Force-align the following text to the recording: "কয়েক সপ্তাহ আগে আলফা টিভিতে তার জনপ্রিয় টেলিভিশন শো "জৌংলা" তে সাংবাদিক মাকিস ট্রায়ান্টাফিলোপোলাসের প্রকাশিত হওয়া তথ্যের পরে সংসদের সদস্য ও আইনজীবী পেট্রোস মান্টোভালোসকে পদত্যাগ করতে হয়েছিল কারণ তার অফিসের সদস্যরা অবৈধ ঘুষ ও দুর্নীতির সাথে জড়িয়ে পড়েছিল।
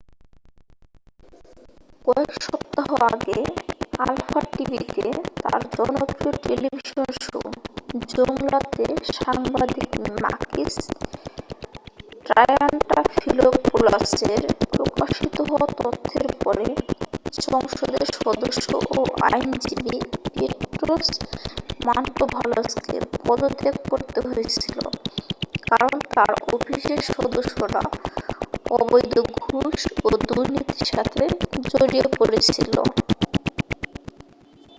"কয়েক 2.05 2.29
সপ্তাহ 2.41 2.87
আগে 3.09 3.37
আলফা 3.99 4.39
টিভিতে 4.51 5.03
তার 5.41 5.59
জনপ্রিয় 5.75 6.31
টেলিভিশন 6.43 7.03
শো 7.21 7.39
"জৌংলা" 8.11 8.59
তে 8.73 8.85
সাংবাদিক 9.17 9.89
মাকিস 10.23 10.73
ট্রায়ান্টাফিলোপোলাসের 12.25 14.41
প্রকাশিত 14.71 15.35
হওয়া 15.49 15.67
তথ্যের 15.79 16.27
পরে 16.43 16.65
সংসদের 17.41 18.03
সদস্য 18.17 18.67
ও 18.91 18.93
আইনজীবী 19.27 19.95
পেট্রোস 20.33 21.07
মান্টোভালোসকে 21.85 22.95
পদত্যাগ 23.19 23.75
করতে 23.89 24.19
হয়েছিল 24.27 24.77
কারণ 25.69 25.93
তার 26.15 26.31
অফিসের 26.53 26.99
সদস্যরা 27.11 27.81
অবৈধ 28.75 29.15
ঘুষ 29.39 29.79
ও 30.03 30.05
দুর্নীতির 30.27 30.83
সাথে 30.91 31.23
জড়িয়ে 31.71 32.05
পড়েছিল। 32.17 32.75